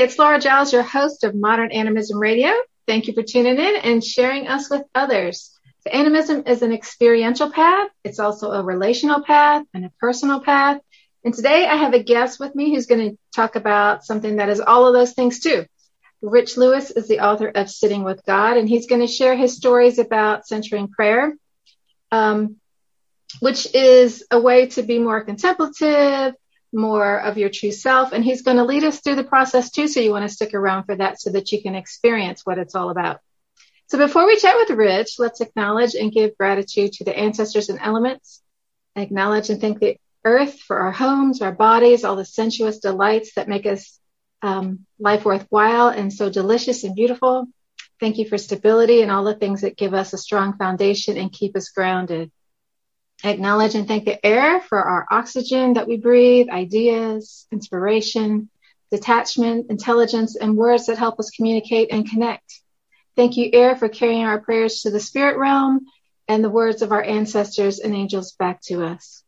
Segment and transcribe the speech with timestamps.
[0.00, 2.52] It's Laura Giles, your host of Modern Animism Radio.
[2.86, 5.58] Thank you for tuning in and sharing us with others.
[5.80, 7.88] So animism is an experiential path.
[8.04, 10.78] It's also a relational path and a personal path.
[11.24, 14.48] And today I have a guest with me who's going to talk about something that
[14.48, 15.66] is all of those things too.
[16.22, 19.56] Rich Lewis is the author of Sitting with God, and he's going to share his
[19.56, 21.34] stories about centering prayer,
[22.12, 22.54] um,
[23.40, 26.34] which is a way to be more contemplative,
[26.72, 28.12] more of your true self.
[28.12, 29.88] And he's going to lead us through the process too.
[29.88, 32.74] So you want to stick around for that so that you can experience what it's
[32.74, 33.20] all about.
[33.88, 37.78] So before we chat with Rich, let's acknowledge and give gratitude to the ancestors and
[37.80, 38.42] elements.
[38.96, 43.48] Acknowledge and thank the earth for our homes, our bodies, all the sensuous delights that
[43.48, 43.98] make us
[44.42, 47.46] um, life worthwhile and so delicious and beautiful.
[47.98, 51.32] Thank you for stability and all the things that give us a strong foundation and
[51.32, 52.30] keep us grounded.
[53.24, 58.48] Acknowledge and thank the air for our oxygen that we breathe, ideas, inspiration,
[58.90, 62.60] detachment, intelligence, and words that help us communicate and connect.
[63.16, 65.86] Thank you, air, for carrying our prayers to the spirit realm
[66.28, 69.24] and the words of our ancestors and angels back to us.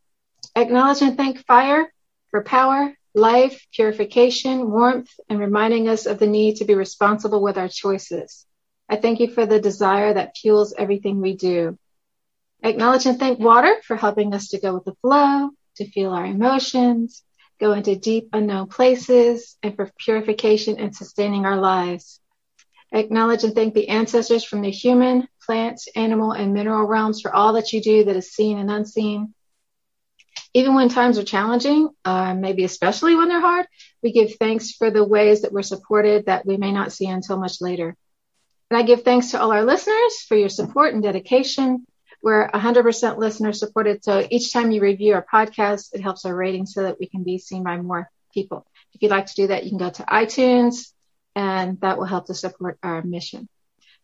[0.55, 1.93] Acknowledge and thank fire
[2.31, 7.59] for power, life, purification, warmth, and reminding us of the need to be responsible with
[7.59, 8.47] our choices.
[8.89, 11.77] I thank you for the desire that fuels everything we do.
[12.63, 16.27] Acknowledge and thank water for helping us to go with the flow, to feel our
[16.27, 17.23] emotions,
[17.59, 22.21] go into deep unknown places, and for purification and sustaining our lives.
[22.93, 27.53] Acknowledge and thank the ancestors from the human, plant, animal, and mineral realms for all
[27.55, 29.33] that you do that is seen and unseen.
[30.53, 33.67] Even when times are challenging, uh, maybe especially when they're hard,
[34.03, 37.39] we give thanks for the ways that we're supported that we may not see until
[37.39, 37.97] much later.
[38.71, 41.87] And I give thanks to all our listeners for your support and dedication.
[42.23, 44.05] We're 100% listener supported.
[44.05, 47.23] So each time you review our podcast, it helps our rating so that we can
[47.23, 48.67] be seen by more people.
[48.95, 50.93] If you'd like to do that, you can go to iTunes
[51.35, 53.49] and that will help to support our mission.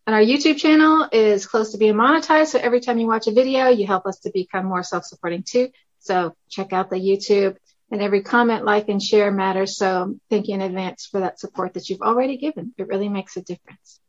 [0.07, 2.49] And our YouTube channel is close to being monetized.
[2.49, 5.71] So every time you watch a video, you help us to become more self-supporting too.
[5.99, 7.57] So check out the YouTube
[7.91, 9.77] and every comment, like, and share matters.
[9.77, 12.73] So thank you in advance for that support that you've already given.
[12.79, 14.01] It really makes a difference.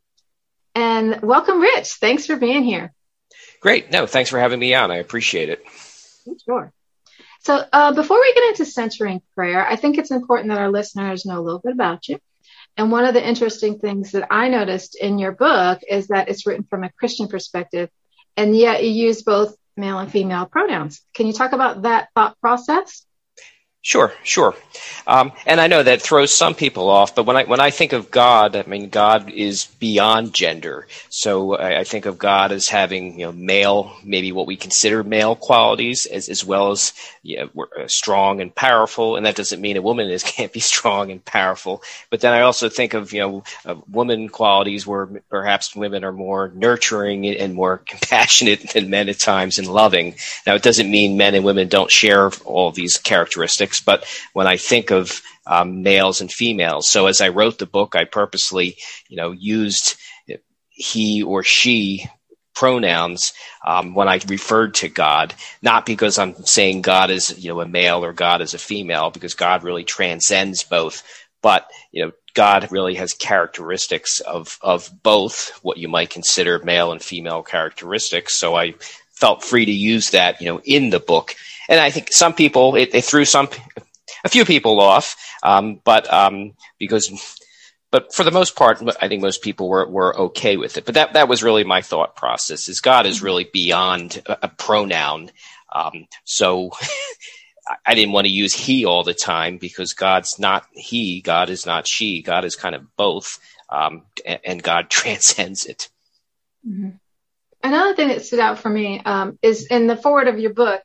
[0.74, 1.94] And welcome, Rich.
[1.94, 2.92] Thanks for being here.
[3.60, 3.90] Great.
[3.90, 4.90] No, thanks for having me on.
[4.90, 5.64] I appreciate it.
[6.44, 6.72] Sure.
[7.40, 11.24] So uh, before we get into centering prayer, I think it's important that our listeners
[11.24, 12.18] know a little bit about you.
[12.76, 16.46] And one of the interesting things that I noticed in your book is that it's
[16.46, 17.90] written from a Christian perspective,
[18.36, 21.00] and yet you use both male and female pronouns.
[21.14, 23.04] Can you talk about that thought process?
[23.80, 24.54] Sure, sure.
[25.06, 27.92] Um, and I know that throws some people off, but when I when I think
[27.92, 30.86] of God, I mean God is beyond gender.
[31.08, 35.02] So I, I think of God as having you know male, maybe what we consider
[35.04, 39.16] male qualities, as as well as you know, uh, strong and powerful.
[39.16, 41.82] And that doesn't mean a woman is can't be strong and powerful.
[42.10, 46.12] But then I also think of you know uh, woman qualities where perhaps women are
[46.12, 50.16] more nurturing and more compassionate than men at times and loving.
[50.46, 54.56] Now it doesn't mean men and women don't share all these characteristics but when I
[54.56, 58.76] think of um, males and females, so as I wrote the book, I purposely,
[59.08, 59.96] you know, used
[60.78, 62.06] he or she
[62.54, 63.32] pronouns
[63.66, 67.68] um, when I referred to God, not because I'm saying God is you know a
[67.68, 71.02] male or God is a female, because God really transcends both,
[71.42, 76.92] but you know God really has characteristics of of both what you might consider male
[76.92, 78.34] and female characteristics.
[78.34, 78.74] So I
[79.12, 81.34] felt free to use that you know in the book
[81.68, 83.48] and I think some people it, it threw some
[84.24, 87.10] a few people off, um, but um, because
[87.90, 90.84] but for the most part, I think most people were, were okay with it.
[90.84, 94.48] But that that was really my thought process: is God is really beyond a, a
[94.48, 95.30] pronoun.
[95.74, 96.72] Um, so
[97.86, 101.66] I didn't want to use he all the time because God's not he, God is
[101.66, 103.38] not she, God is kind of both,
[103.68, 104.02] um,
[104.44, 105.88] and, God transcends it.
[106.66, 106.90] Mm-hmm.
[107.62, 110.82] Another thing that stood out for me um, is in the foreword of your book,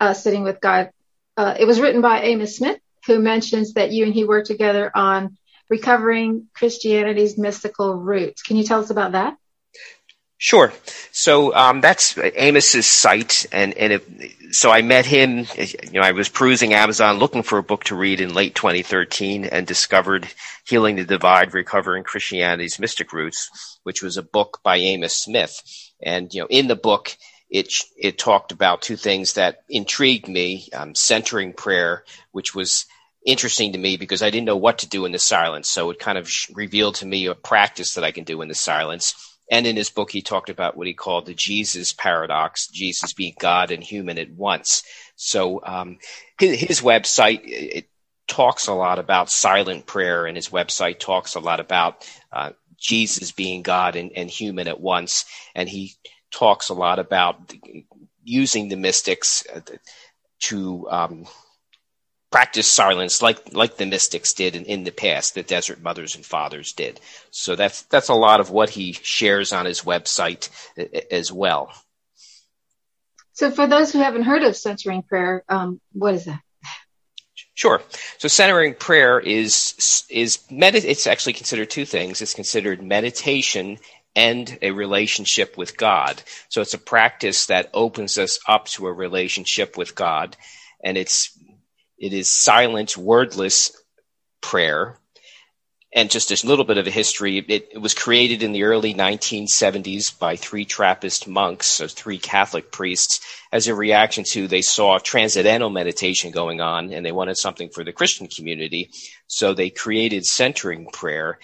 [0.00, 0.90] uh, Sitting with God.
[1.36, 4.90] Uh, it was written by Amos Smith, who mentions that you and he worked together
[4.94, 5.36] on
[5.68, 8.42] recovering Christianity's mystical roots.
[8.42, 9.36] Can you tell us about that?
[10.42, 10.72] Sure.
[11.12, 15.46] So um, that's Amos's site, and and it, so I met him.
[15.58, 19.44] You know, I was perusing Amazon looking for a book to read in late 2013,
[19.44, 20.26] and discovered
[20.64, 25.60] "Healing the Divide: Recovering Christianity's Mystic Roots," which was a book by Amos Smith.
[26.02, 27.14] And you know, in the book,
[27.50, 32.86] it it talked about two things that intrigued me: um, centering prayer, which was
[33.26, 35.68] interesting to me because I didn't know what to do in the silence.
[35.68, 38.54] So it kind of revealed to me a practice that I can do in the
[38.54, 39.14] silence.
[39.50, 43.34] And in his book, he talked about what he called the Jesus paradox: Jesus being
[43.38, 44.84] God and human at once.
[45.16, 45.98] So um,
[46.38, 47.88] his, his, website it
[48.28, 53.32] talks a lot about silent prayer, and his website talks a lot about uh, Jesus
[53.32, 55.24] being God and, and human at once.
[55.54, 55.94] And he
[56.30, 57.52] talks a lot about
[58.22, 59.60] using the mystics uh,
[60.40, 61.26] to um,
[62.30, 66.24] practice silence like like the mystics did in, in the past the desert mothers and
[66.24, 67.00] fathers did
[67.30, 70.48] so that's that's a lot of what he shares on his website
[71.10, 71.72] as well
[73.32, 76.40] so for those who haven't heard of centering prayer um, what is that
[77.54, 77.82] Sure.
[78.16, 82.22] So centering prayer is is med- it's actually considered two things.
[82.22, 83.78] It's considered meditation
[84.16, 86.22] and a relationship with God.
[86.48, 90.36] So it's a practice that opens us up to a relationship with God
[90.82, 91.38] and it's
[91.98, 93.76] it is silent, wordless
[94.40, 94.96] prayer.
[95.92, 98.94] And just a little bit of a history, it, it, was created in the early
[98.94, 103.20] 1970s by three Trappist monks, so three Catholic priests,
[103.52, 107.82] as a reaction to they saw transcendental meditation going on and they wanted something for
[107.82, 108.90] the Christian community.
[109.26, 111.40] So they created centering prayer,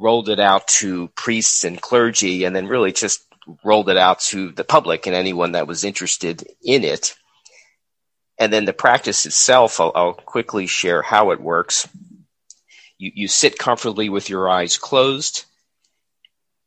[0.00, 3.22] rolled it out to priests and clergy, and then really just
[3.64, 7.14] rolled it out to the public and anyone that was interested in it.
[8.38, 11.86] And then the practice itself, I'll, I'll quickly share how it works.
[12.98, 15.44] You, you sit comfortably with your eyes closed,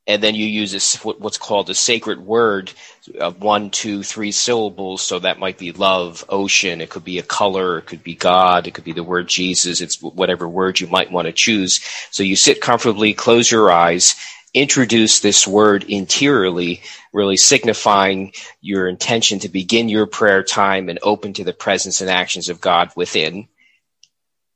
[0.05, 2.73] and then you use this, what's called a sacred word
[3.19, 5.01] of one, two, three syllables.
[5.01, 6.81] So that might be love, ocean.
[6.81, 7.77] It could be a color.
[7.77, 8.67] It could be God.
[8.67, 9.79] It could be the word Jesus.
[9.79, 11.79] It's whatever word you might want to choose.
[12.11, 14.15] So you sit comfortably, close your eyes,
[14.53, 16.81] introduce this word interiorly,
[17.13, 22.09] really signifying your intention to begin your prayer time and open to the presence and
[22.09, 23.47] actions of God within.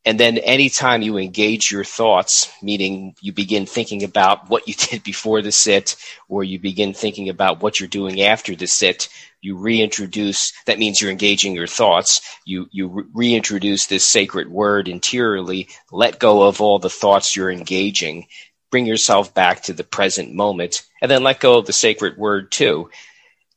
[0.07, 5.03] And then anytime you engage your thoughts, meaning you begin thinking about what you did
[5.03, 5.97] before the sit,
[6.29, 9.09] or you begin thinking about what you're doing after the sit,
[9.41, 12.21] you reintroduce, that means you're engaging your thoughts.
[12.45, 17.51] You, you re- reintroduce this sacred word interiorly, let go of all the thoughts you're
[17.51, 18.27] engaging,
[18.71, 22.49] bring yourself back to the present moment and then let go of the sacred word
[22.49, 22.89] too.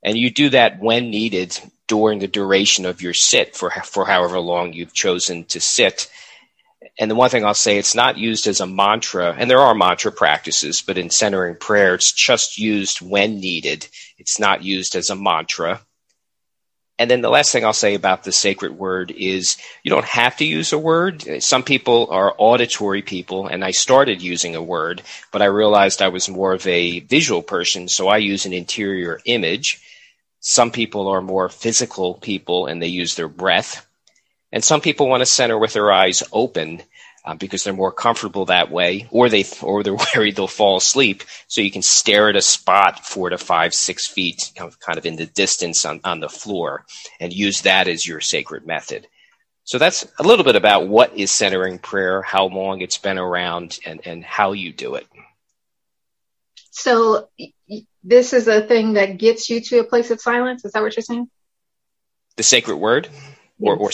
[0.03, 1.57] And you do that when needed
[1.87, 6.11] during the duration of your sit for, for however long you've chosen to sit.
[7.01, 9.75] And the one thing I'll say, it's not used as a mantra, and there are
[9.75, 13.89] mantra practices, but in centering prayer, it's just used when needed.
[14.19, 15.81] It's not used as a mantra.
[16.99, 20.37] And then the last thing I'll say about the sacred word is you don't have
[20.37, 21.43] to use a word.
[21.43, 25.01] Some people are auditory people, and I started using a word,
[25.33, 29.21] but I realized I was more of a visual person, so I use an interior
[29.25, 29.81] image.
[30.41, 33.87] Some people are more physical people, and they use their breath.
[34.53, 36.83] And some people want to center with their eyes open
[37.25, 41.23] uh, because they're more comfortable that way, or they or they're worried they'll fall asleep.
[41.49, 45.17] So you can stare at a spot four to five, six feet, kind of in
[45.17, 46.85] the distance on, on the floor,
[47.19, 49.07] and use that as your sacred method.
[49.65, 53.79] So that's a little bit about what is centering prayer, how long it's been around,
[53.87, 55.07] and and how you do it.
[56.71, 57.29] So
[58.03, 60.65] this is a thing that gets you to a place of silence.
[60.65, 61.29] Is that what you're saying?
[62.37, 63.09] The sacred word,
[63.61, 63.93] or, or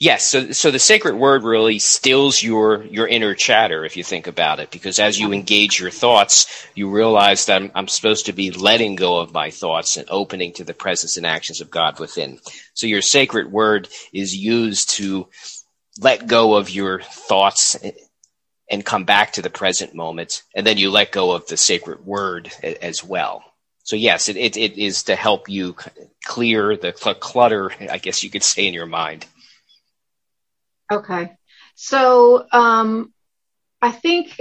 [0.00, 4.28] Yes, so so the sacred word really stills your your inner chatter if you think
[4.28, 8.32] about it, because as you engage your thoughts, you realize that I'm, I'm, supposed to
[8.32, 11.98] be letting go of my thoughts and opening to the presence and actions of God
[11.98, 12.38] within.
[12.74, 15.26] So your sacred word is used to
[16.00, 17.76] let go of your thoughts
[18.70, 22.06] and come back to the present moment, and then you let go of the sacred
[22.06, 23.42] word as well.
[23.82, 25.74] So yes, it, it, it is to help you
[26.24, 29.26] clear the clutter, I guess you could say, in your mind.
[30.90, 31.32] Okay.
[31.74, 33.12] So um,
[33.80, 34.40] I think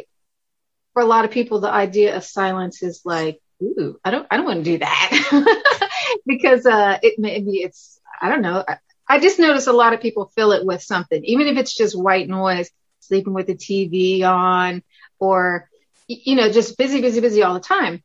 [0.93, 4.37] for a lot of people, the idea of silence is like, ooh, I don't, I
[4.37, 5.59] don't want to do that
[6.25, 8.63] because uh, it maybe it's, I don't know.
[8.67, 8.77] I,
[9.07, 11.97] I just notice a lot of people fill it with something, even if it's just
[11.97, 14.83] white noise, sleeping with the TV on,
[15.19, 15.69] or
[16.07, 18.03] you know, just busy, busy, busy all the time.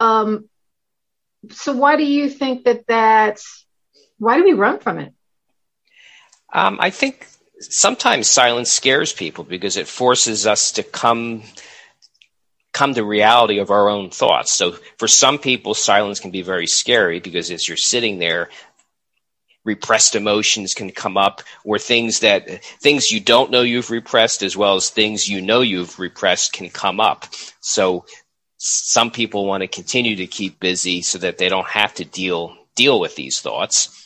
[0.00, 0.48] Um,
[1.50, 3.66] so why do you think that that's?
[4.18, 5.12] Why do we run from it?
[6.52, 7.26] Um, I think
[7.60, 11.42] sometimes silence scares people because it forces us to come
[12.72, 14.52] come to reality of our own thoughts.
[14.52, 18.48] So for some people, silence can be very scary because as you're sitting there,
[19.64, 24.56] repressed emotions can come up or things that things you don't know you've repressed as
[24.56, 27.26] well as things you know you've repressed can come up.
[27.60, 28.06] So
[28.56, 32.56] some people want to continue to keep busy so that they don't have to deal
[32.74, 34.01] deal with these thoughts.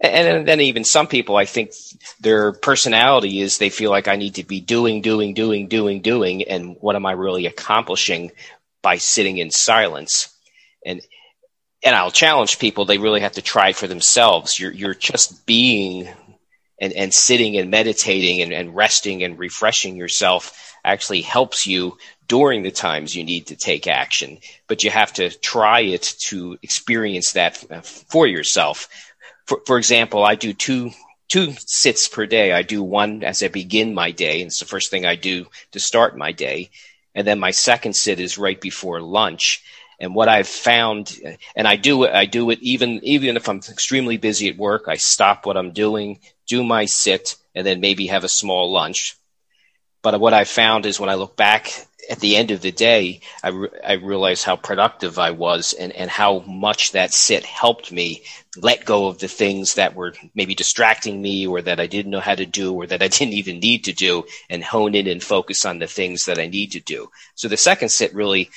[0.00, 1.72] And then even some people, I think
[2.20, 6.44] their personality is they feel like I need to be doing, doing, doing, doing, doing.
[6.44, 8.30] And what am I really accomplishing
[8.80, 10.32] by sitting in silence?
[10.86, 11.00] And,
[11.84, 12.84] and I'll challenge people.
[12.84, 14.58] They really have to try for themselves.
[14.58, 16.08] You're, you're just being
[16.80, 22.62] and, and sitting and meditating and, and resting and refreshing yourself actually helps you during
[22.62, 24.38] the times you need to take action.
[24.68, 28.88] But you have to try it to experience that uh, for yourself.
[29.48, 30.92] For, for example, I do two
[31.28, 32.52] two sits per day.
[32.52, 35.46] I do one as I begin my day, and it's the first thing I do
[35.72, 36.70] to start my day.
[37.14, 39.62] And then my second sit is right before lunch.
[39.98, 41.18] And what I've found,
[41.56, 44.84] and I do it, I do it even even if I'm extremely busy at work.
[44.86, 49.16] I stop what I'm doing, do my sit, and then maybe have a small lunch.
[50.02, 51.72] But what I found is when I look back
[52.08, 55.92] at the end of the day, I, re- I realized how productive I was and,
[55.92, 58.22] and how much that sit helped me
[58.56, 62.20] let go of the things that were maybe distracting me or that I didn't know
[62.20, 65.22] how to do or that I didn't even need to do and hone in and
[65.22, 67.10] focus on the things that I need to do.
[67.34, 68.50] So the second sit really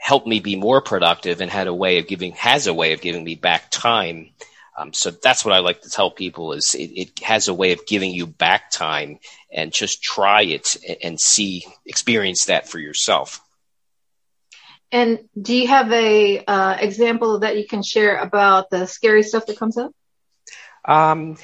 [0.00, 3.00] helped me be more productive and had a way of giving, has a way of
[3.00, 4.30] giving me back time
[4.78, 7.72] um, so that's what I like to tell people is it, it, has a way
[7.72, 9.18] of giving you back time
[9.52, 13.40] and just try it and see, experience that for yourself.
[14.92, 19.46] And do you have a uh, example that you can share about the scary stuff
[19.46, 19.92] that comes up?
[20.84, 21.36] Um,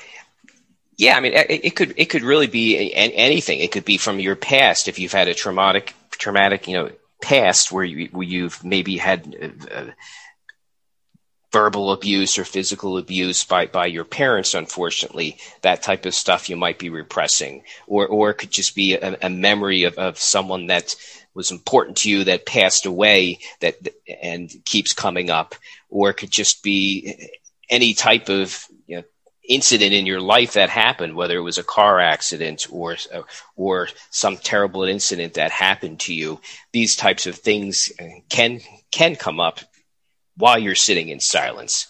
[0.97, 3.59] yeah, I mean, it, it, could it could really be anything.
[3.59, 7.73] It could be from your past if you've had a traumatic traumatic you know past
[7.73, 9.37] where you where you've maybe had.
[9.75, 9.85] Uh,
[11.55, 16.57] verbal abuse or physical abuse by, by your parents, unfortunately, that type of stuff you
[16.57, 17.63] might be repressing.
[17.87, 20.97] Or, or it could just be a, a memory of, of someone that
[21.33, 23.77] was important to you that passed away that
[24.21, 25.55] and keeps coming up.
[25.91, 27.31] Or it could just be
[27.71, 29.05] any type of you know,
[29.49, 32.97] incident in your life that happened, whether it was a car accident or
[33.55, 36.41] or some terrible incident that happened to you.
[36.73, 37.93] These types of things
[38.29, 39.61] can can come up
[40.37, 41.87] while you're sitting in silence.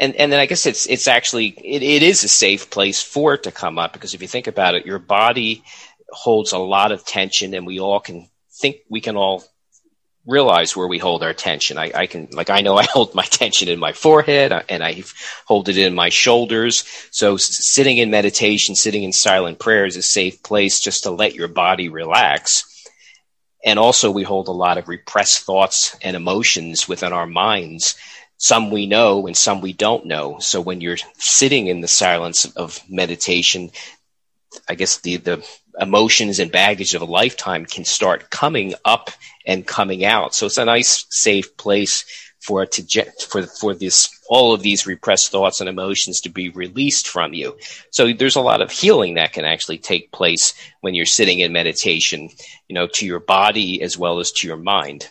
[0.00, 3.34] And and then I guess it's it's actually it, it is a safe place for
[3.34, 5.62] it to come up because if you think about it, your body
[6.10, 9.44] holds a lot of tension and we all can think we can all
[10.26, 11.76] realize where we hold our tension.
[11.76, 14.82] I, I, can, like, I know I hold my tension in my forehead uh, and
[14.82, 15.02] I
[15.44, 16.84] hold it in my shoulders.
[17.10, 21.34] So sitting in meditation, sitting in silent prayer is a safe place just to let
[21.34, 22.70] your body relax.
[23.64, 27.96] And also, we hold a lot of repressed thoughts and emotions within our minds.
[28.36, 30.38] Some we know and some we don't know.
[30.40, 33.70] So when you're sitting in the silence of meditation,
[34.68, 35.48] I guess the, the
[35.80, 39.10] emotions and baggage of a lifetime can start coming up
[39.46, 40.34] and coming out.
[40.34, 42.04] So it's a nice, safe place
[42.44, 46.50] for it to for for this all of these repressed thoughts and emotions to be
[46.50, 47.56] released from you.
[47.90, 51.52] So there's a lot of healing that can actually take place when you're sitting in
[51.52, 52.28] meditation,
[52.68, 55.08] you know, to your body as well as to your mind.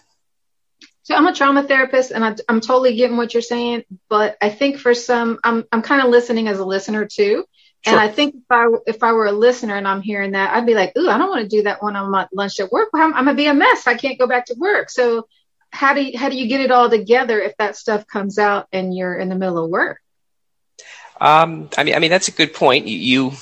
[1.04, 4.50] So I'm a trauma therapist and I, I'm totally getting what you're saying, but I
[4.50, 7.44] think for some, I'm, I'm kind of listening as a listener too.
[7.86, 7.94] Sure.
[7.94, 10.66] And I think if I if I were a listener and I'm hearing that, I'd
[10.66, 12.88] be like, "Ooh, I don't want to do that when I'm at lunch at work.
[12.94, 13.88] I'm, I'm, gonna be a mess.
[13.88, 15.28] I can't go back to work." So
[15.74, 18.68] how do you, how do you get it all together if that stuff comes out
[18.72, 20.00] and you're in the middle of work?
[21.20, 22.88] Um, I mean, I mean that's a good point.
[22.88, 23.38] You, you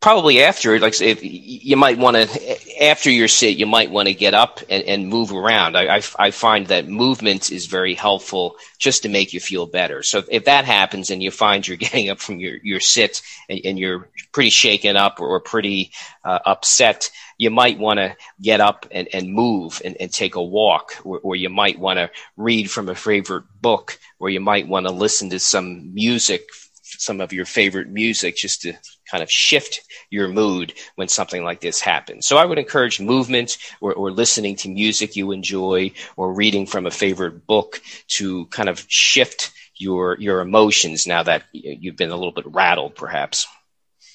[0.00, 4.14] probably after, like if you might want to after your sit, you might want to
[4.14, 5.76] get up and, and move around.
[5.76, 10.02] I, I, I, find that movement is very helpful just to make you feel better.
[10.02, 13.60] So if that happens and you find you're getting up from your your sit and,
[13.64, 15.90] and you're pretty shaken up or, pretty
[16.24, 20.42] uh, upset, you might want to get up and, and move and, and take a
[20.42, 24.68] walk, or, or you might want to read from a favorite book, or you might
[24.68, 26.46] want to listen to some music,
[26.82, 28.74] some of your favorite music, just to
[29.10, 29.80] kind of shift
[30.10, 32.26] your mood when something like this happens.
[32.26, 36.84] So I would encourage movement or, or listening to music you enjoy or reading from
[36.84, 37.80] a favorite book
[38.18, 42.96] to kind of shift your your emotions now that you've been a little bit rattled
[42.96, 43.46] perhaps.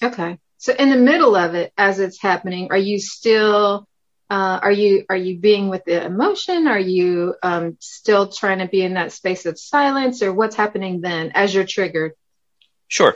[0.04, 0.38] Okay.
[0.66, 3.88] So in the middle of it, as it's happening, are you still
[4.32, 6.66] uh, are you are you being with the emotion?
[6.66, 11.02] Are you um, still trying to be in that space of silence, or what's happening
[11.02, 12.14] then as you're triggered?
[12.88, 13.16] Sure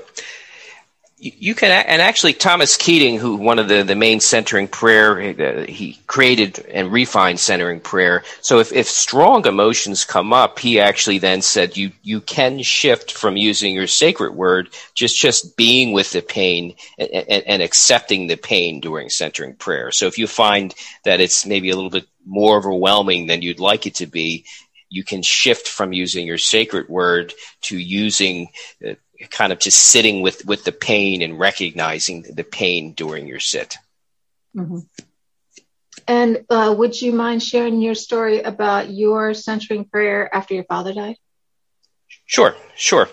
[1.22, 5.66] you can and actually thomas keating who one of the, the main centering prayer uh,
[5.66, 8.24] he created and refined centering prayer.
[8.42, 13.12] So if, if strong emotions come up he actually then said you you can shift
[13.12, 18.28] from using your sacred word just just being with the pain and, and, and accepting
[18.28, 19.92] the pain during centering prayer.
[19.92, 20.74] So if you find
[21.04, 24.46] that it's maybe a little bit more overwhelming than you'd like it to be
[24.90, 28.48] you can shift from using your sacred word to using
[28.88, 28.94] uh,
[29.28, 33.78] kind of just sitting with with the pain and recognizing the pain during your sit.
[34.56, 34.80] Mm-hmm.
[36.08, 40.94] And uh, would you mind sharing your story about your centering prayer after your father
[40.94, 41.18] died?
[42.26, 43.10] Sure, sure.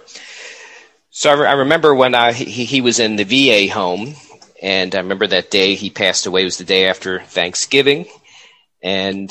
[1.10, 4.14] So I, re- I remember when I, he, he was in the VA home,
[4.62, 8.06] and I remember that day he passed away it was the day after Thanksgiving,
[8.82, 9.30] and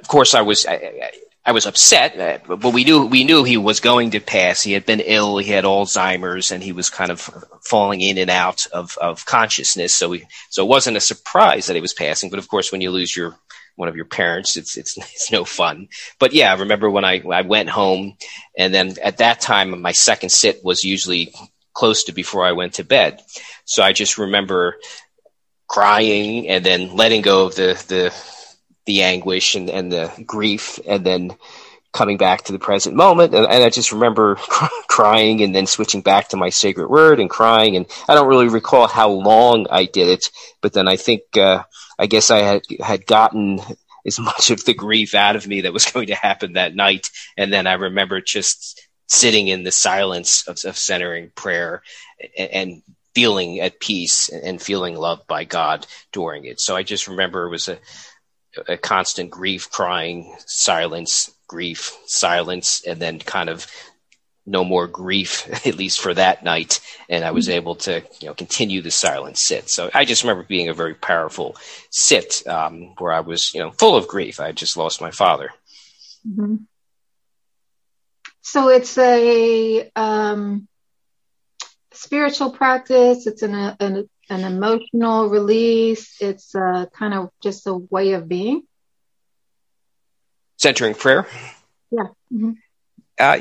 [0.00, 1.12] of course I was I,
[1.46, 4.62] I was upset, uh, but we knew we knew he was going to pass.
[4.62, 7.20] He had been ill, he had Alzheimer's, and he was kind of
[7.62, 9.94] falling in and out of, of consciousness.
[9.94, 12.30] So we, so it wasn't a surprise that he was passing.
[12.30, 13.36] But of course, when you lose your
[13.76, 15.86] one of your parents, it's it's it's no fun.
[16.18, 18.16] But yeah, I remember when I I went home,
[18.58, 21.32] and then at that time my second sit was usually
[21.72, 23.20] close to before I went to bed.
[23.66, 24.78] So I just remember
[25.68, 28.35] crying and then letting go of the the
[28.86, 31.36] the anguish and, and the grief and then
[31.92, 33.34] coming back to the present moment.
[33.34, 34.36] And, and I just remember
[34.88, 37.76] crying and then switching back to my sacred word and crying.
[37.76, 41.64] And I don't really recall how long I did it, but then I think, uh,
[41.98, 43.60] I guess I had, had gotten
[44.06, 47.10] as much of the grief out of me that was going to happen that night.
[47.36, 51.82] And then I remember just sitting in the silence of, of centering prayer
[52.36, 52.82] and, and
[53.14, 56.60] feeling at peace and feeling loved by God during it.
[56.60, 57.78] So I just remember it was a,
[58.68, 63.66] a constant grief, crying, silence, grief, silence, and then kind of
[64.46, 66.80] no more grief, at least for that night.
[67.08, 69.68] And I was able to, you know, continue the silent sit.
[69.68, 71.56] So I just remember being a very powerful
[71.90, 74.40] sit um, where I was, you know, full of grief.
[74.40, 75.50] I just lost my father.
[76.26, 76.56] Mm-hmm.
[78.42, 80.68] So it's a um,
[81.92, 83.26] spiritual practice.
[83.26, 86.16] It's an, an, an emotional release.
[86.20, 88.62] It's a, kind of just a way of being.
[90.56, 91.26] Centering prayer.
[91.90, 92.08] Yeah.
[92.32, 92.52] Mm-hmm.
[93.18, 93.38] Uh,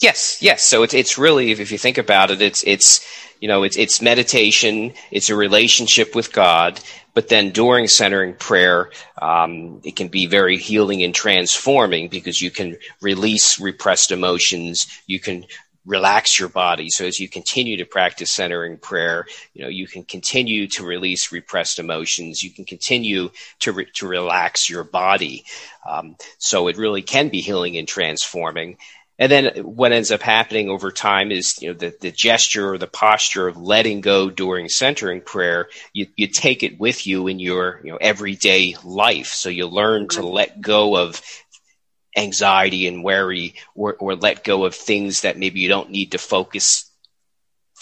[0.00, 0.62] yes, yes.
[0.62, 3.06] So it's it's really, if you think about it, it's it's
[3.40, 4.92] you know it's it's meditation.
[5.10, 6.80] It's a relationship with God.
[7.14, 12.50] But then during centering prayer, um, it can be very healing and transforming because you
[12.50, 14.86] can release repressed emotions.
[15.06, 15.44] You can
[15.84, 16.88] relax your body.
[16.90, 21.32] So as you continue to practice centering prayer, you know, you can continue to release
[21.32, 22.42] repressed emotions.
[22.42, 25.44] You can continue to, re- to relax your body.
[25.88, 28.78] Um, so it really can be healing and transforming.
[29.18, 32.78] And then what ends up happening over time is, you know, the, the gesture or
[32.78, 37.38] the posture of letting go during centering prayer, you, you take it with you in
[37.38, 39.28] your, you know, everyday life.
[39.28, 41.22] So you learn to let go of
[42.16, 46.18] anxiety and worry or, or let go of things that maybe you don't need to
[46.18, 46.90] focus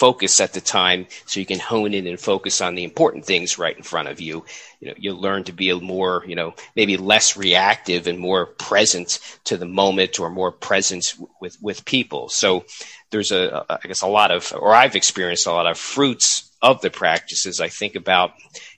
[0.00, 3.58] focus at the time so you can hone in and focus on the important things
[3.58, 4.46] right in front of you.
[4.80, 8.46] You know you learn to be a more you know maybe less reactive and more
[8.46, 12.30] present to the moment or more present with with people.
[12.30, 12.64] So
[13.10, 16.80] there's a i guess a lot of or i've experienced a lot of fruits of
[16.80, 17.60] the practices.
[17.60, 18.32] I think about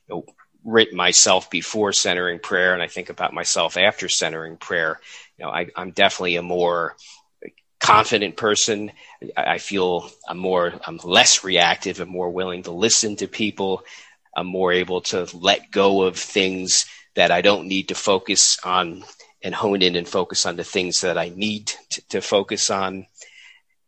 [0.09, 0.25] you know
[0.65, 5.01] written myself before centering prayer and i think about myself after centering prayer
[5.51, 6.97] I, I'm definitely a more
[7.81, 8.93] confident person.
[9.37, 12.01] I, I feel I'm more, I'm less reactive.
[12.01, 13.85] I'm more willing to listen to people.
[14.37, 19.05] I'm more able to let go of things that I don't need to focus on
[19.43, 23.07] and hone in and focus on the things that I need to, to focus on.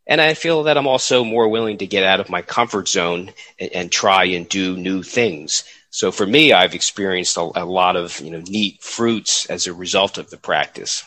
[0.07, 3.31] And I feel that I'm also more willing to get out of my comfort zone
[3.59, 5.63] and, and try and do new things.
[5.89, 9.73] So for me, I've experienced a, a lot of you know neat fruits as a
[9.73, 11.03] result of the practice.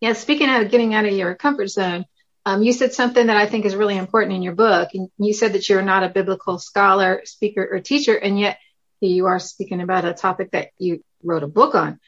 [0.00, 2.06] Yeah, speaking of getting out of your comfort zone,
[2.46, 4.88] um, you said something that I think is really important in your book.
[4.94, 8.58] And you said that you're not a biblical scholar, speaker, or teacher, and yet
[9.00, 12.00] you are speaking about a topic that you wrote a book on.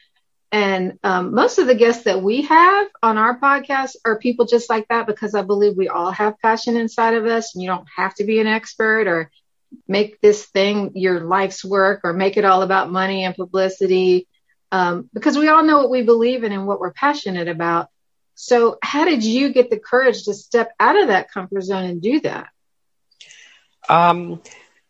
[0.51, 4.69] And um, most of the guests that we have on our podcast are people just
[4.69, 7.87] like that because I believe we all have passion inside of us, and you don't
[7.95, 9.31] have to be an expert or
[9.87, 14.27] make this thing your life's work or make it all about money and publicity
[14.73, 17.89] um, because we all know what we believe in and what we're passionate about.
[18.33, 22.01] So, how did you get the courage to step out of that comfort zone and
[22.01, 22.49] do that?
[23.87, 24.41] Um,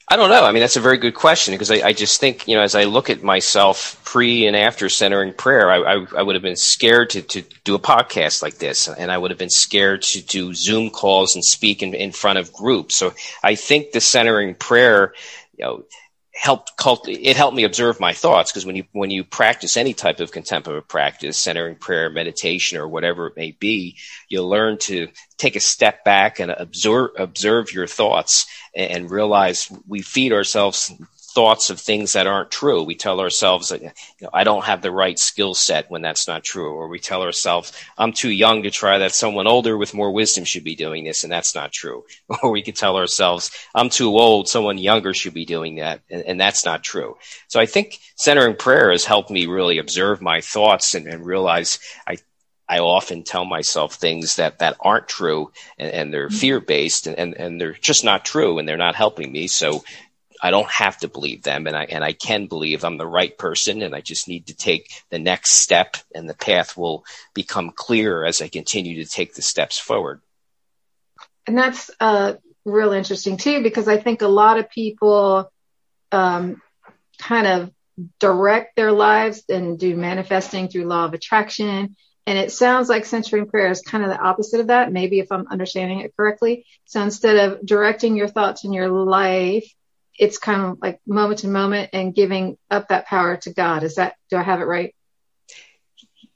[0.07, 0.45] I don't know.
[0.45, 2.75] I mean, that's a very good question because I, I, just think, you know, as
[2.75, 6.55] I look at myself pre and after centering prayer, I, I, I, would have been
[6.55, 10.21] scared to, to do a podcast like this, and I would have been scared to
[10.21, 12.95] do Zoom calls and speak in, in front of groups.
[12.95, 15.13] So I think the centering prayer,
[15.57, 15.83] you know,
[16.35, 19.93] helped cult- it helped me observe my thoughts because when you when you practice any
[19.93, 23.97] type of contemplative practice centering prayer meditation or whatever it may be
[24.29, 29.71] you learn to take a step back and observe observe your thoughts and, and realize
[29.87, 30.91] we feed ourselves
[31.33, 32.83] thoughts of things that aren't true.
[32.83, 33.91] We tell ourselves you
[34.21, 36.73] know, I don't have the right skill set when that's not true.
[36.73, 39.13] Or we tell ourselves, I'm too young to try that.
[39.13, 41.23] Someone older with more wisdom should be doing this.
[41.23, 42.05] And that's not true.
[42.43, 44.47] Or we could tell ourselves, I'm too old.
[44.47, 46.01] Someone younger should be doing that.
[46.09, 47.17] And, and that's not true.
[47.47, 51.79] So I think centering prayer has helped me really observe my thoughts and, and realize
[52.07, 52.17] I,
[52.67, 56.37] I often tell myself things that, that aren't true and, and they're mm-hmm.
[56.37, 59.47] fear based and, and, and they're just not true and they're not helping me.
[59.47, 59.83] So
[60.43, 63.35] I don't have to believe them and I, and I can believe I'm the right
[63.37, 67.71] person and I just need to take the next step and the path will become
[67.71, 70.21] clearer as I continue to take the steps forward.
[71.47, 72.33] And that's uh,
[72.65, 75.49] real interesting too, because I think a lot of people
[76.11, 76.61] um,
[77.17, 77.71] kind of
[78.19, 83.47] direct their lives and do manifesting through law of attraction and it sounds like centering
[83.47, 86.65] prayer is kind of the opposite of that, maybe if I'm understanding it correctly.
[86.85, 89.69] So instead of directing your thoughts in your life,
[90.17, 93.83] it's kind of like moment to moment and giving up that power to God.
[93.83, 94.95] Is that, do I have it right?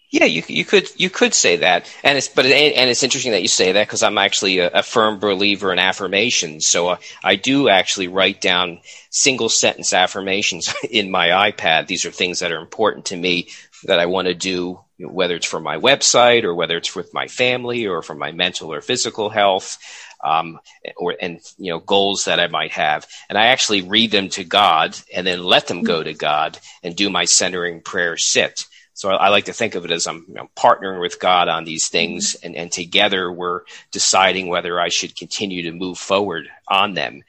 [0.10, 3.34] Yeah, you you could you could say that, and it's but it, and it's interesting
[3.34, 6.65] that you say that because I'm actually a, a, firm believer in affirmations.
[6.65, 11.88] So uh, I do actually write down single sentence affirmations in my iPad.
[11.88, 13.50] These are things that are important to me
[13.84, 17.28] that I want to do whether it's for my website or whether it's with my
[17.28, 19.78] family or for my mental or physical health,
[20.24, 20.60] um,
[20.96, 24.43] or and you know goals that I might have, and I actually read them to
[24.43, 28.65] God and then let them go to God and do my centering prayer sit.
[28.98, 31.50] So I, I like to think of it as I'm you know, partnering with God
[31.50, 36.50] on these things, and, and together we're deciding whether I should continue to move forward
[36.68, 37.24] on them.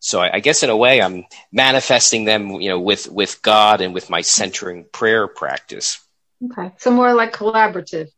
[0.00, 3.80] So I, I, guess in a way I'm manifesting them, you know, with with God
[3.80, 5.98] and with my centering prayer practice.
[6.44, 6.74] Okay.
[6.76, 8.08] So more like collaborative.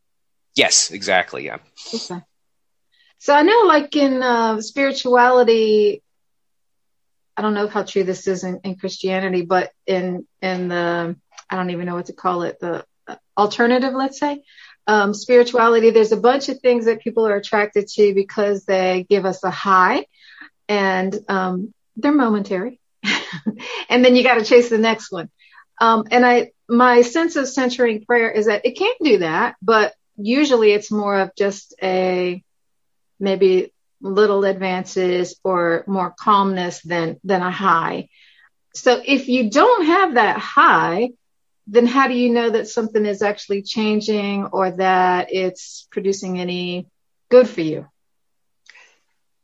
[0.56, 1.44] Yes, exactly.
[1.44, 1.58] Yeah.
[1.94, 2.20] Okay.
[3.18, 6.02] So I know like in uh, spirituality,
[7.36, 11.14] I don't know how true this is in, in Christianity, but in, in the,
[11.48, 12.84] I don't even know what to call it, the
[13.36, 14.42] alternative, let's say,
[14.86, 19.24] um, spirituality, there's a bunch of things that people are attracted to because they give
[19.24, 20.06] us a high
[20.68, 22.80] and um, they're momentary.
[23.88, 25.30] and then you got to chase the next one.
[25.80, 29.94] Um, and I, my sense of centering prayer is that it can do that, but
[30.16, 32.42] usually it's more of just a
[33.20, 38.08] maybe little advances or more calmness than than a high.
[38.74, 41.10] So if you don't have that high,
[41.66, 46.88] then how do you know that something is actually changing or that it's producing any
[47.28, 47.86] good for you?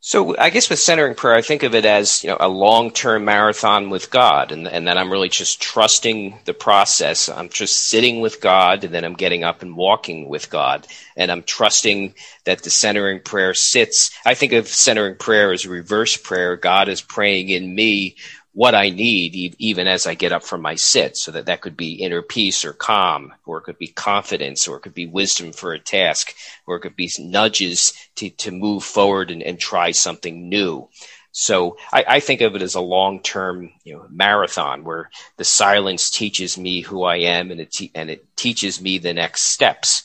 [0.04, 3.24] So I guess with centering prayer, I think of it as you know a long-term
[3.24, 7.28] marathon with God, and and then I'm really just trusting the process.
[7.28, 11.30] I'm just sitting with God, and then I'm getting up and walking with God, and
[11.30, 12.14] I'm trusting
[12.46, 14.10] that the centering prayer sits.
[14.26, 16.56] I think of centering prayer as reverse prayer.
[16.56, 18.16] God is praying in me
[18.54, 21.16] what I need, even as I get up from my sit.
[21.16, 24.76] So that that could be inner peace or calm, or it could be confidence, or
[24.76, 26.34] it could be wisdom for a task,
[26.66, 30.88] or it could be nudges to, to move forward and, and try something new.
[31.32, 36.10] So I, I, think of it as a long-term you know, marathon where the silence
[36.10, 40.04] teaches me who I am and it, te- and it teaches me the next steps.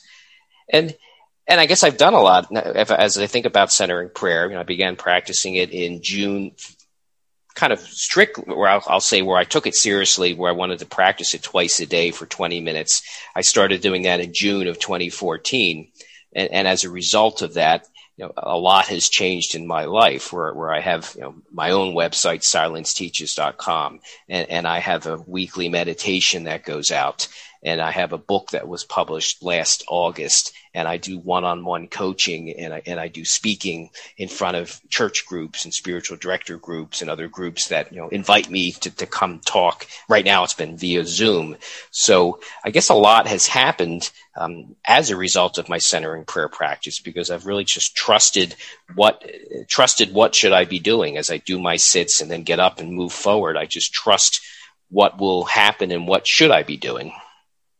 [0.72, 0.96] And
[1.46, 4.48] and I guess I've done a lot as I think about centering prayer.
[4.48, 6.52] You know, I began practicing it in June
[7.58, 10.78] kind of strict where I'll, I'll, say where I took it seriously, where I wanted
[10.78, 13.02] to practice it twice a day for 20 minutes.
[13.34, 15.90] I started doing that in June of 2014.
[16.36, 19.86] And, and as a result of that, you know, a lot has changed in my
[19.86, 25.06] life where, where I have, you know, my own website, silenceteaches.com, and, and I have
[25.06, 27.26] a weekly meditation that goes out
[27.62, 32.54] and I have a book that was published last August and I do one-on-one coaching
[32.56, 37.00] and I, and I do speaking in front of church groups and spiritual director groups
[37.00, 39.86] and other groups that, you know, invite me to, to come talk.
[40.08, 41.56] Right now it's been via Zoom.
[41.90, 46.48] So I guess a lot has happened um, as a result of my centering prayer
[46.48, 48.54] practice because I've really just trusted
[48.94, 49.28] what
[49.68, 52.78] trusted what should I be doing as I do my sits and then get up
[52.78, 53.56] and move forward.
[53.56, 54.40] I just trust
[54.90, 57.12] what will happen and what should I be doing.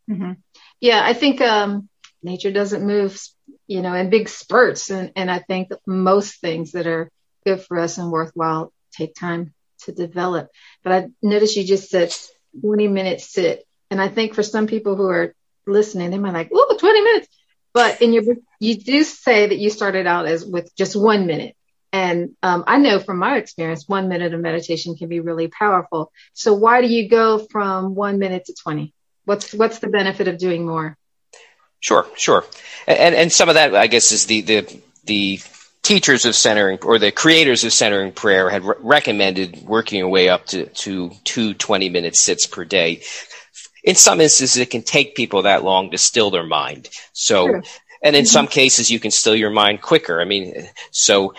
[0.09, 0.31] Mm-hmm.
[0.79, 1.89] Yeah, I think um,
[2.23, 3.19] nature doesn't move,
[3.67, 7.11] you know, in big spurts, and and I think most things that are
[7.45, 10.49] good for us and worthwhile take time to develop.
[10.83, 12.13] But I noticed you just said
[12.61, 15.35] 20 minutes sit, and I think for some people who are
[15.67, 17.27] listening, they might like, "Oh, 20 minutes."
[17.73, 18.23] But in your
[18.59, 21.55] you do say that you started out as with just one minute.
[21.91, 26.11] And um, I know from my experience, one minute of meditation can be really powerful.
[26.33, 28.93] So why do you go from one minute to 20?
[29.29, 30.97] What's what's the benefit of doing more?
[31.81, 32.45] Sure, sure,
[32.87, 35.39] and and some of that I guess is the the the
[35.83, 40.29] teachers of centering or the creators of centering prayer had re- recommended working your way
[40.29, 43.03] up to, to two 20 minute sits per day.
[43.83, 46.89] In some instances, it can take people that long to still their mind.
[47.13, 47.63] So, sure.
[48.01, 48.31] and in mm-hmm.
[48.31, 50.19] some cases, you can still your mind quicker.
[50.19, 51.35] I mean, so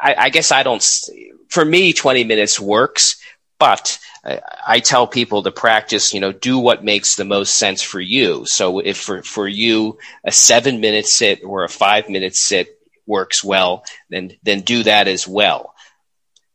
[0.00, 0.82] I, I guess I don't,
[1.50, 3.20] for me, 20 minutes works,
[3.58, 3.98] but
[4.66, 8.44] I, tell people to practice, you know, do what makes the most sense for you.
[8.46, 13.44] So if for, for you, a seven minute sit or a five minute sit works
[13.44, 15.74] well, then, then do that as well.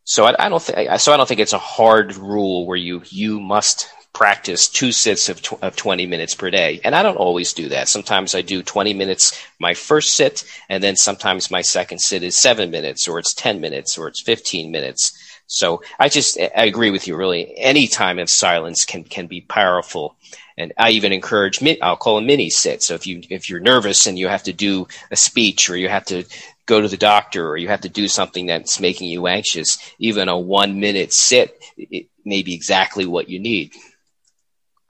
[0.04, 3.04] So I, I don't think, so I don't think it's a hard rule where you,
[3.06, 6.82] you must practice two sits of, tw- of 20 minutes per day.
[6.84, 7.88] And I don't always do that.
[7.88, 12.38] Sometimes I do 20 minutes my first sit, and then sometimes my second sit is
[12.38, 15.18] seven minutes, or it's 10 minutes, or it's 15 minutes.
[15.52, 17.18] So I just I agree with you.
[17.18, 20.16] Really, any time of silence can can be powerful,
[20.58, 21.62] and I even encourage.
[21.82, 22.82] I'll call a mini sit.
[22.82, 25.90] So if you if you're nervous and you have to do a speech or you
[25.90, 26.24] have to
[26.68, 30.30] go to the doctor or you have to do something that's making you anxious, even
[30.30, 33.74] a one minute sit it may be exactly what you need.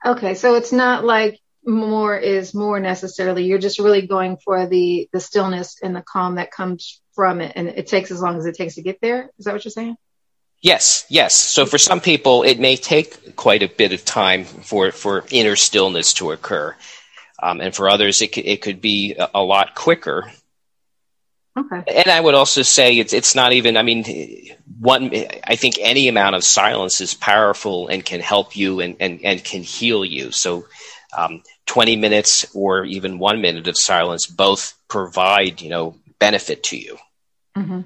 [0.06, 3.46] Okay, so it's not like more is more necessarily.
[3.46, 7.54] You're just really going for the the stillness and the calm that comes from it,
[7.56, 9.32] and it takes as long as it takes to get there.
[9.40, 9.98] Is that what you're saying?
[10.62, 11.34] Yes, yes.
[11.34, 15.56] So for some people, it may take quite a bit of time for, for inner
[15.56, 16.76] stillness to occur.
[17.42, 20.32] Um, and for others, it, it could be a, a, lot quicker.
[21.58, 21.84] Okay.
[21.88, 24.06] And I would also say it's, it's not even, I mean,
[24.80, 25.12] one,
[25.44, 29.44] I think any amount of silence is powerful and can help you and, and, and
[29.44, 30.32] can heal you.
[30.32, 30.68] So,
[31.18, 36.78] um, 20 minutes or even one minute of silence both provide, you know, benefit to
[36.78, 36.98] you.
[37.58, 37.82] Mm-hmm.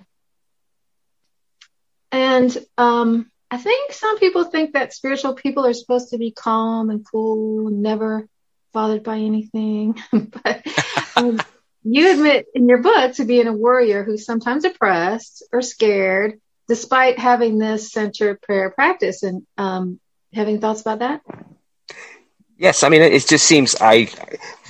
[2.15, 6.89] And um, I think some people think that spiritual people are supposed to be calm
[6.89, 8.29] and cool, and never
[8.71, 10.01] bothered by anything.
[10.13, 10.65] but
[11.17, 11.41] um,
[11.83, 17.19] you admit in your book to being a warrior who's sometimes oppressed or scared, despite
[17.19, 19.21] having this centered prayer practice.
[19.21, 19.99] And um,
[20.33, 21.21] having thoughts about that?
[22.57, 24.07] Yes, I mean it just seems I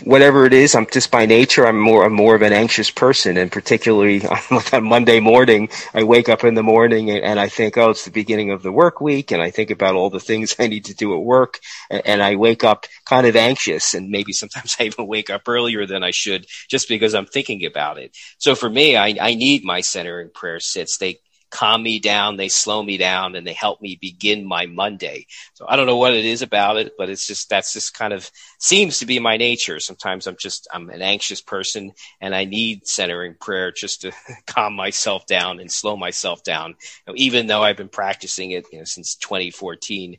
[0.04, 3.38] whatever it is, I'm just by nature I'm more I'm more of an anxious person,
[3.38, 7.48] and particularly on, on Monday morning, I wake up in the morning and, and, I
[7.48, 10.20] think, oh, it's the beginning of the work week, and I think about all the
[10.20, 11.60] things I need to do at work,
[11.92, 15.44] and, and I wake up kind of anxious, and maybe sometimes I even wake up
[15.48, 18.18] earlier than I should just because I'm thinking about it.
[18.40, 20.98] So for me, I, I need my centering prayer sits.
[20.98, 21.20] They
[21.56, 25.26] calm me down, they slow me down, and they help me begin my Monday.
[25.54, 28.12] So I don't know what it is about it, but it's just that's just kind
[28.12, 29.80] of seems to be my nature.
[29.80, 34.12] Sometimes I'm just I'm an anxious person and I need centering prayer just to
[34.48, 36.76] calm myself down and slow myself down.
[37.16, 40.18] Even though I've been practicing it you know, since 2014,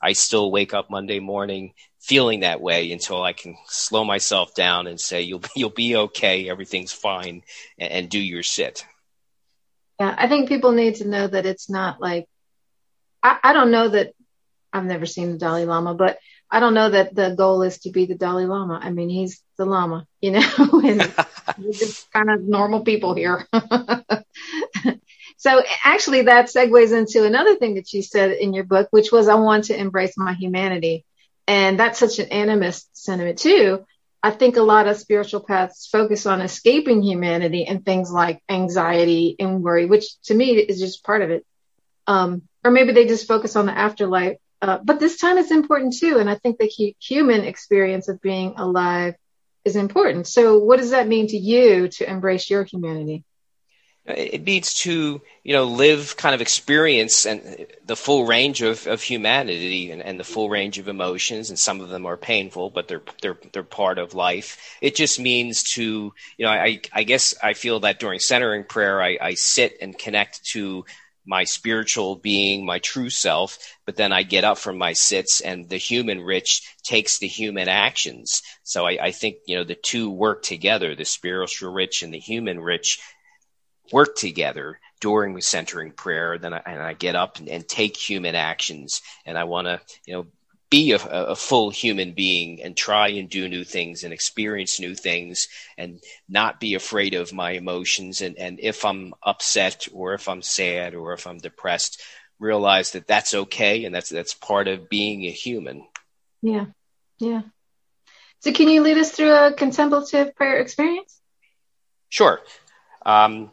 [0.00, 4.86] I still wake up Monday morning feeling that way until I can slow myself down
[4.86, 7.42] and say you'll you'll be okay, everything's fine,
[7.78, 8.86] and, and do your sit.
[9.98, 12.26] Yeah, I think people need to know that it's not like
[13.22, 14.12] I, I don't know that
[14.72, 16.18] I've never seen the Dalai Lama, but
[16.50, 18.78] I don't know that the goal is to be the Dalai Lama.
[18.82, 20.40] I mean, he's the Lama, you know,
[20.84, 21.14] and
[21.58, 23.46] we're just kind of normal people here.
[25.36, 29.28] so actually, that segues into another thing that you said in your book, which was
[29.28, 31.04] I want to embrace my humanity.
[31.46, 33.84] And that's such an animist sentiment too.
[34.22, 39.36] I think a lot of spiritual paths focus on escaping humanity and things like anxiety
[39.38, 41.46] and worry, which to me is just part of it.
[42.06, 44.38] Um, or maybe they just focus on the afterlife.
[44.60, 46.18] Uh, but this time is important too.
[46.18, 49.14] And I think the human experience of being alive
[49.64, 50.26] is important.
[50.26, 53.24] So what does that mean to you to embrace your humanity?
[54.08, 59.02] It needs to you know live kind of experience and the full range of, of
[59.02, 62.88] humanity and, and the full range of emotions and some of them are painful but
[62.88, 67.34] they're they're they're part of life it just means to you know i i guess
[67.42, 70.84] i feel that during centering prayer i i sit and connect to
[71.28, 75.68] my spiritual being, my true self, but then I get up from my sits and
[75.68, 78.40] the human rich takes the human actions.
[78.62, 82.18] So I, I think, you know, the two work together, the spiritual rich and the
[82.18, 82.98] human rich
[83.92, 86.38] work together during the centering prayer.
[86.38, 89.80] Then I, and I get up and, and take human actions, and I want to,
[90.06, 90.26] you know,
[90.70, 94.94] be a, a, full human being and try and do new things and experience new
[94.94, 95.48] things
[95.78, 95.98] and
[96.28, 98.20] not be afraid of my emotions.
[98.20, 102.02] And, and if I'm upset or if I'm sad or if I'm depressed,
[102.38, 105.86] realize that that's okay and that's that's part of being a human.
[106.42, 106.66] Yeah,
[107.18, 107.42] yeah.
[108.40, 111.18] So, can you lead us through a contemplative prayer experience?
[112.08, 112.40] Sure.
[113.04, 113.50] Um,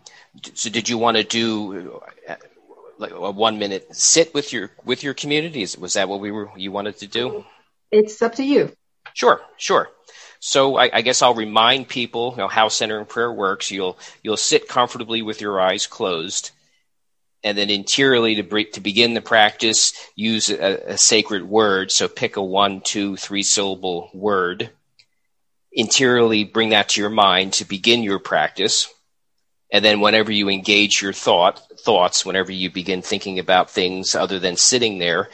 [0.53, 2.35] so did you want to do uh,
[2.97, 5.77] like a one minute sit with your with your communities?
[5.77, 7.45] Was that what we were you wanted to do?
[7.91, 8.71] It's up to you.
[9.13, 9.89] Sure, sure.
[10.39, 13.71] So I, I guess I'll remind people you know, how centering prayer works.
[13.71, 16.51] You'll you'll sit comfortably with your eyes closed,
[17.43, 21.91] and then interiorly to to begin the practice, use a, a sacred word.
[21.91, 24.69] So pick a one, two, three syllable word.
[25.71, 28.87] Interiorly bring that to your mind to begin your practice
[29.71, 34.39] And then whenever you engage your thought thoughts, whenever you begin thinking about things other
[34.39, 35.29] than sitting there,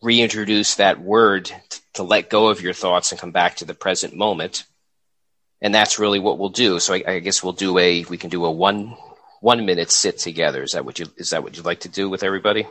[0.00, 1.50] reintroduce that word
[1.94, 4.64] to let go of your thoughts and come back to the present moment.
[5.60, 6.78] And that's really what we'll do.
[6.78, 8.96] So I, I guess we'll do a we can do a one
[9.40, 10.62] one minute sit together.
[10.62, 12.66] Is that what you is that what you'd like to do with everybody?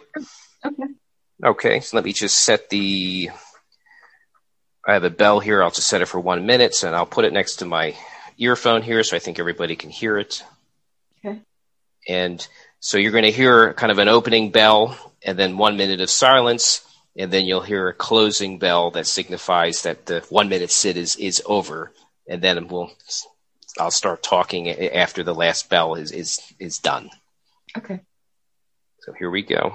[0.65, 0.83] Okay.
[1.43, 1.79] Okay.
[1.81, 3.29] So let me just set the
[4.87, 5.61] I have a bell here.
[5.61, 7.93] I'll just set it for one minute, and I'll put it next to my
[8.37, 10.43] earphone here, so I think everybody can hear it.
[11.25, 11.41] Okay.
[12.07, 12.45] And
[12.79, 16.09] so you're going to hear kind of an opening bell, and then one minute of
[16.09, 16.81] silence,
[17.17, 21.15] and then you'll hear a closing bell that signifies that the one minute sit is
[21.15, 21.91] is over,
[22.29, 22.91] and then we'll
[23.79, 27.09] I'll start talking after the last bell is is is done.
[27.77, 27.99] Okay.
[29.01, 29.73] So here we go.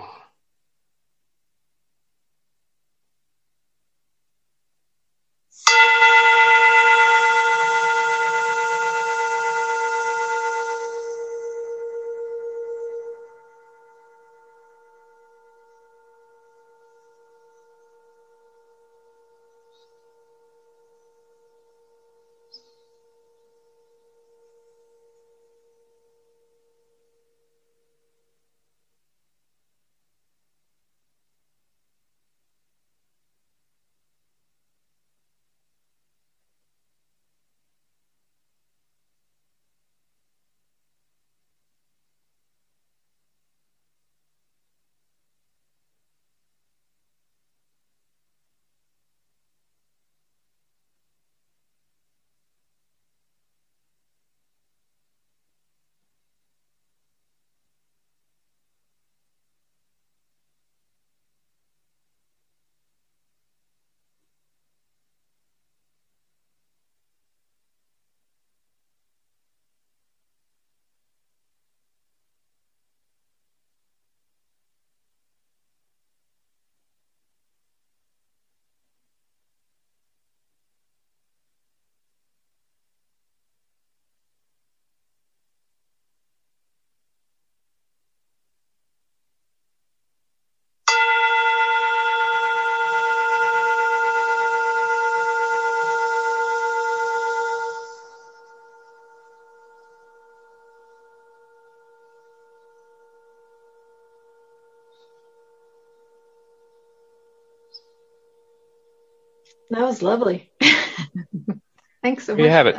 [109.73, 110.51] That was lovely.
[112.03, 112.43] Thanks so much.
[112.43, 112.77] You have it.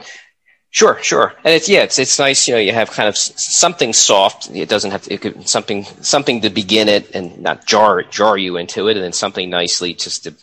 [0.69, 2.47] Sure, sure, and it's yeah, it's it's nice.
[2.47, 4.49] You know, you have kind of something soft.
[4.51, 8.37] It doesn't have to, it could something something to begin it and not jar jar
[8.37, 10.35] you into it, and then something nicely just to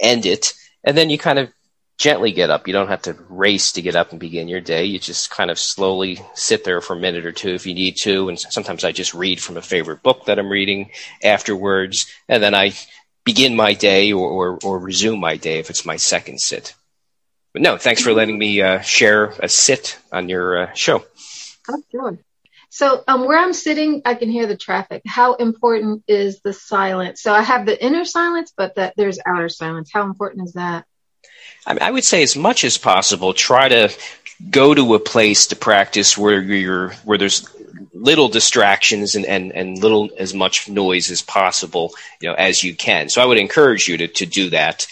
[0.00, 1.52] end it, and then you kind of
[1.98, 2.66] gently get up.
[2.66, 4.84] You don't have to race to get up and begin your day.
[4.84, 7.96] You just kind of slowly sit there for a minute or two if you need
[7.98, 10.90] to, and sometimes I just read from a favorite book that I'm reading
[11.22, 12.74] afterwards, and then I
[13.24, 16.74] begin my day or, or, or resume my day if it's my second sit.
[17.52, 21.04] But no, thanks for letting me uh, share a sit on your uh, show.
[21.68, 22.18] Oh, sure.
[22.68, 25.02] So um, where I'm sitting, I can hear the traffic.
[25.06, 27.22] How important is the silence?
[27.22, 29.90] So I have the inner silence, but that there's outer silence.
[29.92, 30.84] How important is that?
[31.64, 33.96] I, I would say as much as possible, try to
[34.50, 37.48] go to a place to practice where you're where there's
[37.92, 42.74] little distractions and, and, and little as much noise as possible, you know, as you
[42.74, 43.08] can.
[43.08, 44.86] So I would encourage you to, to do that.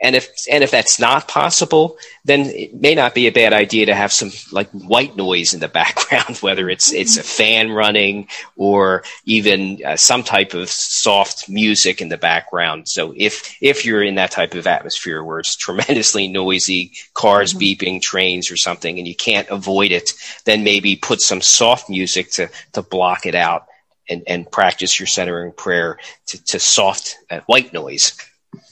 [0.00, 3.86] And if and if that's not possible, then it may not be a bad idea
[3.86, 8.28] to have some like white noise in the background, whether it's it's a fan running
[8.56, 12.88] or even uh, some type of soft music in the background.
[12.88, 17.84] So if if you're in that type of atmosphere where it's tremendously noisy, cars mm-hmm.
[17.84, 20.12] beeping, trains or something, and you can't avoid it,
[20.44, 23.66] then maybe put some soft music to to block it out
[24.08, 28.16] and and practice your centering prayer to to soft uh, white noise.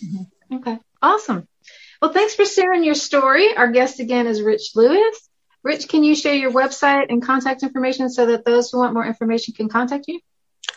[0.05, 0.55] Mm-hmm.
[0.55, 0.79] Okay.
[1.07, 1.47] Awesome.
[2.03, 3.57] Well, thanks for sharing your story.
[3.57, 5.29] Our guest again is Rich Lewis.
[5.62, 9.07] Rich, can you share your website and contact information so that those who want more
[9.07, 10.18] information can contact you?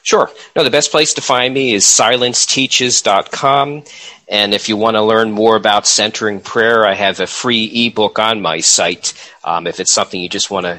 [0.04, 0.30] Sure.
[0.56, 3.84] No, the best place to find me is silenceteaches.com.
[4.28, 8.20] And if you want to learn more about centering prayer, I have a free ebook
[8.20, 9.16] on my site.
[9.44, 10.78] Um, if it's something you just want to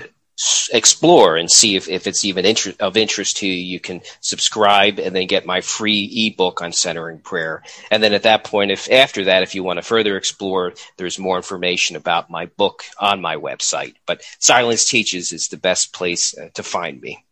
[0.72, 4.98] explore and see if, if it's even inter- of interest to you, you can subscribe
[4.98, 7.62] and then get my free ebook on centering prayer.
[7.90, 11.18] And then at that point, if after that, if you want to further explore, there's
[11.18, 13.94] more information about my book on my website.
[14.06, 17.24] But Silence Teaches is the best place uh, to find me.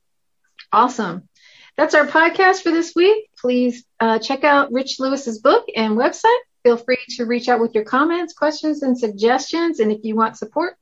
[0.73, 1.29] Awesome.
[1.77, 3.31] That's our podcast for this week.
[3.39, 6.39] Please uh, check out Rich Lewis's book and website.
[6.65, 9.79] Feel free to reach out with your comments, questions, and suggestions.
[9.79, 10.77] And if you want support,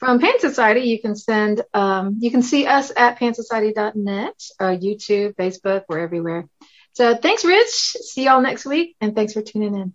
[0.00, 5.36] from Pain Society, you can send, um, you can see us at pansociety.net, uh, YouTube,
[5.36, 6.48] Facebook, we're everywhere.
[6.94, 7.68] So thanks, Rich.
[7.68, 9.94] See y'all next week, and thanks for tuning in.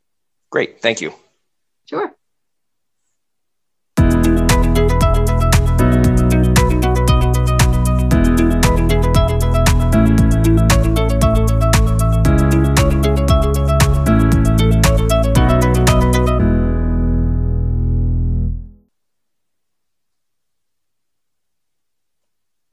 [0.51, 0.81] Great.
[0.81, 1.13] Thank you.
[1.89, 2.15] Sure.